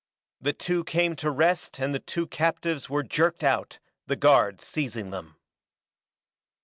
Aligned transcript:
The 0.41 0.53
two 0.53 0.83
came 0.83 1.15
to 1.17 1.29
rest 1.29 1.77
and 1.79 1.93
the 1.93 1.99
two 1.99 2.25
captives 2.25 2.89
were 2.89 3.03
jerked 3.03 3.43
out, 3.43 3.77
the 4.07 4.15
guards 4.15 4.65
seizing 4.65 5.11
them. 5.11 5.35